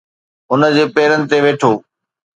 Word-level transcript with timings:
هن 0.49 0.61
جي 0.75 0.83
پيرن 0.95 1.21
تي 1.29 1.37
ويٺو. 1.43 1.71